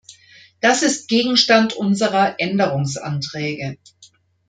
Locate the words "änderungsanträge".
2.39-3.77